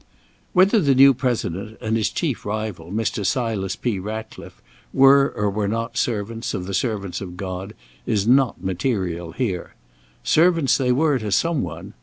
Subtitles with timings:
[0.53, 3.23] Whether the new President and his chief rival, Mr.
[3.23, 3.99] Silas P.
[3.99, 4.59] Ratcliffe,
[4.91, 7.75] were or were not servants of the servants of God,
[8.07, 9.75] is not material here.
[10.23, 11.93] Servants they were to some one.